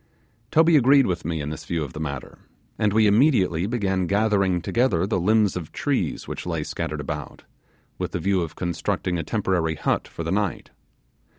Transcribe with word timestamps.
Toby 0.49 0.77
agreed 0.77 1.05
with 1.05 1.25
me 1.25 1.41
in 1.41 1.51
this 1.51 1.63
view 1.65 1.83
of 1.83 1.93
the 1.93 1.99
matter, 1.99 2.39
and 2.79 2.91
we 2.91 3.05
immediately 3.05 3.67
began 3.67 4.07
gathering 4.07 4.59
together 4.59 5.05
the 5.05 5.19
limbs 5.19 5.55
of 5.55 5.71
trees 5.71 6.27
which 6.27 6.47
lay 6.47 6.63
scattered 6.63 6.99
about, 6.99 7.43
with 7.99 8.11
the 8.11 8.19
view 8.19 8.41
of 8.41 8.55
constructing 8.55 9.19
a 9.19 9.23
temporary 9.23 9.75
hut 9.75 10.07
for 10.07 10.23
the 10.23 10.31
night. 10.31 10.71